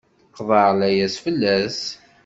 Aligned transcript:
Qeḍɛeɣ 0.35 0.69
layas 0.79 1.15
fell-as! 1.23 1.79